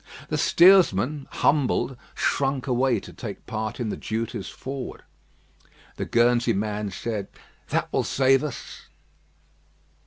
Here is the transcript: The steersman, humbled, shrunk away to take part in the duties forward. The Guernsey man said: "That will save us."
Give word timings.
The 0.29 0.37
steersman, 0.39 1.27
humbled, 1.29 1.95
shrunk 2.15 2.65
away 2.65 2.99
to 2.99 3.13
take 3.13 3.45
part 3.45 3.79
in 3.79 3.89
the 3.89 3.97
duties 3.97 4.47
forward. 4.49 5.03
The 5.97 6.05
Guernsey 6.05 6.53
man 6.53 6.89
said: 6.89 7.27
"That 7.69 7.93
will 7.93 8.03
save 8.03 8.43
us." 8.43 8.87